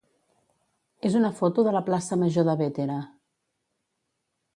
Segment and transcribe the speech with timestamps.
[1.09, 2.97] és una foto de la plaça major de Bétera.